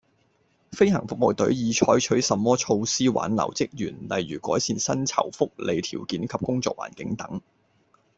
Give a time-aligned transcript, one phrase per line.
[0.71, 7.39] 飛行服務隊已採取甚麼措施挽留職員，例如改善薪酬福利條件及工作環境等